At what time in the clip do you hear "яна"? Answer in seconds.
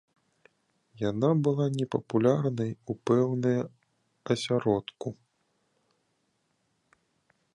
1.09-1.29